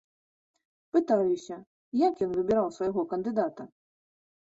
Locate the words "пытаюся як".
0.95-2.13